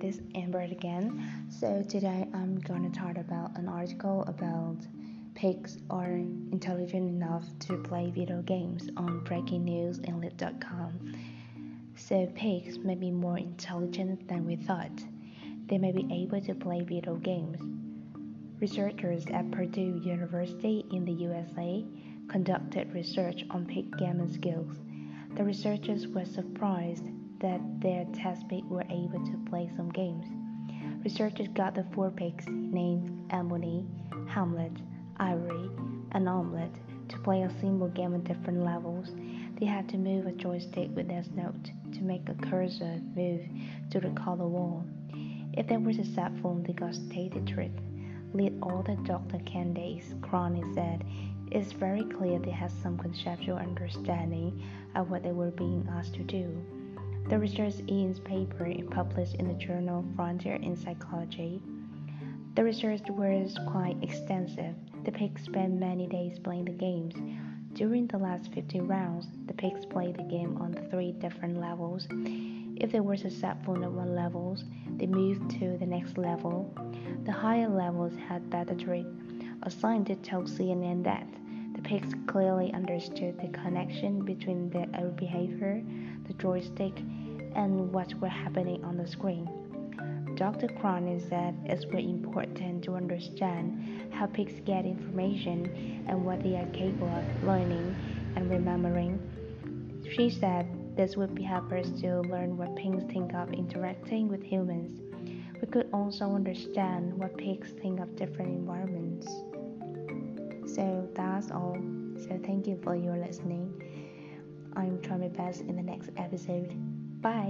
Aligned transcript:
this 0.00 0.16
is 0.16 0.22
Amber 0.34 0.60
again. 0.60 1.46
So 1.50 1.82
today 1.86 2.26
I'm 2.32 2.58
gonna 2.60 2.88
talk 2.88 3.18
about 3.18 3.58
an 3.58 3.68
article 3.68 4.24
about 4.26 4.78
pigs 5.34 5.78
are 5.90 6.12
intelligent 6.12 7.06
enough 7.06 7.44
to 7.60 7.76
play 7.82 8.10
video 8.10 8.40
games 8.40 8.88
on 8.96 9.22
Breaking 9.24 9.62
News 9.66 10.00
Lit.com. 10.00 11.14
So 11.96 12.26
pigs 12.34 12.78
may 12.78 12.94
be 12.94 13.10
more 13.10 13.36
intelligent 13.36 14.26
than 14.26 14.46
we 14.46 14.56
thought. 14.56 15.04
They 15.66 15.76
may 15.76 15.92
be 15.92 16.08
able 16.10 16.40
to 16.40 16.54
play 16.54 16.80
video 16.80 17.16
games. 17.16 17.60
Researchers 18.58 19.26
at 19.26 19.50
Purdue 19.50 20.00
University 20.02 20.86
in 20.92 21.04
the 21.04 21.12
USA 21.12 21.84
conducted 22.28 22.90
research 22.94 23.44
on 23.50 23.66
pig 23.66 23.98
gaming 23.98 24.32
skills. 24.32 24.78
The 25.36 25.44
researchers 25.44 26.08
were 26.08 26.24
surprised 26.24 27.04
that 27.40 27.60
their 27.80 28.04
testmates 28.06 28.68
were 28.68 28.84
able 28.90 29.24
to 29.24 29.44
play 29.48 29.70
some 29.76 29.90
games. 29.90 30.26
Researchers 31.02 31.48
got 31.48 31.74
the 31.74 31.86
four 31.94 32.10
pigs 32.10 32.44
named 32.48 33.26
Emily, 33.30 33.86
Hamlet, 34.28 34.72
Ivory, 35.16 35.70
and 36.12 36.28
Omelette 36.28 36.74
to 37.08 37.18
play 37.18 37.42
a 37.42 37.60
single 37.60 37.88
game 37.88 38.14
at 38.14 38.24
different 38.24 38.64
levels. 38.64 39.08
They 39.58 39.66
had 39.66 39.88
to 39.90 39.96
move 39.96 40.26
a 40.26 40.32
joystick 40.32 40.90
with 40.94 41.08
their 41.08 41.24
snout 41.24 41.54
to 41.92 42.02
make 42.02 42.28
a 42.28 42.34
cursor 42.46 43.00
move 43.16 43.40
to 43.90 44.00
the 44.00 44.10
wall. 44.10 44.84
If 45.54 45.66
they 45.66 45.76
were 45.76 45.92
successful, 45.92 46.62
they 46.66 46.72
got 46.72 46.94
stated 46.94 47.46
trick. 47.46 47.72
Lead 48.32 48.58
all 48.62 48.82
the 48.82 48.96
Dr. 49.04 49.38
Candace, 49.44 50.14
Croney 50.20 50.62
said. 50.74 51.04
It's 51.50 51.72
very 51.72 52.04
clear 52.04 52.38
they 52.38 52.50
had 52.50 52.70
some 52.82 52.96
conceptual 52.96 53.56
understanding 53.56 54.62
of 54.94 55.10
what 55.10 55.24
they 55.24 55.32
were 55.32 55.50
being 55.50 55.88
asked 55.90 56.14
to 56.14 56.22
do. 56.22 56.64
The 57.30 57.38
research 57.38 57.74
is 57.86 58.18
paper 58.18 58.66
is 58.66 58.88
published 58.90 59.36
in 59.36 59.46
the 59.46 59.54
journal 59.54 60.04
Frontier 60.16 60.56
in 60.56 60.74
Psychology. 60.74 61.62
The 62.56 62.64
research 62.64 63.02
was 63.08 63.56
quite 63.68 64.02
extensive. 64.02 64.74
The 65.04 65.12
pigs 65.12 65.44
spent 65.44 65.74
many 65.74 66.08
days 66.08 66.40
playing 66.40 66.64
the 66.64 66.72
games. 66.72 67.14
During 67.74 68.08
the 68.08 68.18
last 68.18 68.52
50 68.52 68.80
rounds, 68.80 69.28
the 69.46 69.54
pigs 69.54 69.86
played 69.86 70.16
the 70.16 70.24
game 70.24 70.58
on 70.60 70.74
three 70.90 71.12
different 71.12 71.60
levels. 71.60 72.08
If 72.10 72.90
they 72.90 72.98
were 72.98 73.16
successful 73.16 73.80
at 73.80 73.92
one 73.92 74.16
level, 74.16 74.56
they 74.96 75.06
moved 75.06 75.52
to 75.60 75.78
the 75.78 75.86
next 75.86 76.18
level. 76.18 76.74
The 77.26 77.32
higher 77.32 77.68
levels 77.68 78.12
had 78.28 78.50
better 78.50 78.74
trick. 78.74 79.06
A 79.62 79.70
scientist 79.70 80.24
told 80.24 80.46
CNN 80.46 81.04
that 81.04 81.28
the 81.90 81.98
pigs 81.98 82.14
clearly 82.26 82.72
understood 82.72 83.38
the 83.40 83.48
connection 83.48 84.24
between 84.24 84.70
their 84.70 84.86
uh, 84.94 85.08
behavior, 85.16 85.82
the 86.26 86.34
joystick, 86.34 86.96
and 87.56 87.92
what 87.92 88.12
were 88.20 88.28
happening 88.28 88.84
on 88.84 88.96
the 88.96 89.06
screen. 89.06 89.48
Dr. 90.36 90.68
Cronin 90.68 91.20
said 91.20 91.56
it's 91.64 91.84
very 91.84 92.08
important 92.08 92.84
to 92.84 92.94
understand 92.94 94.12
how 94.12 94.26
pigs 94.26 94.60
get 94.64 94.84
information 94.84 96.04
and 96.08 96.24
what 96.24 96.42
they 96.42 96.56
are 96.56 96.66
capable 96.66 97.08
of 97.08 97.44
learning 97.44 97.94
and 98.36 98.48
remembering. 98.48 99.18
She 100.12 100.30
said 100.30 100.66
this 100.96 101.16
would 101.16 101.36
help 101.40 101.72
us 101.72 101.90
to 102.02 102.20
learn 102.20 102.56
what 102.56 102.76
pigs 102.76 103.02
think 103.12 103.34
of 103.34 103.52
interacting 103.52 104.28
with 104.28 104.42
humans. 104.42 105.00
We 105.60 105.66
could 105.66 105.88
also 105.92 106.26
understand 106.26 107.14
what 107.14 107.36
pigs 107.36 107.70
think 107.82 108.00
of 108.00 108.16
different 108.16 108.50
environments. 108.50 109.26
So 110.74 111.08
all. 111.50 111.76
So 112.16 112.38
thank 112.44 112.66
you 112.66 112.78
for 112.82 112.94
your 112.94 113.16
listening. 113.16 113.72
I'm 114.76 115.00
trying 115.00 115.20
my 115.20 115.28
best 115.28 115.62
in 115.62 115.76
the 115.76 115.82
next 115.82 116.10
episode. 116.16 116.74
Bye. 117.22 117.49